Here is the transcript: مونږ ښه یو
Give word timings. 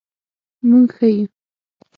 مونږ 0.69 0.87
ښه 0.95 1.07
یو 1.15 1.25